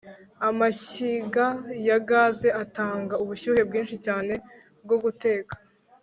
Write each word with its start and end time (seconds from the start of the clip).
amashyiga 0.49 1.45
ya 1.87 1.97
gaz 2.09 2.39
atanga 2.63 3.13
ubushyuhe 3.23 3.61
bwinshi 3.69 3.95
cyane 4.05 4.33
bwo 4.83 4.97
guteka 5.03 5.55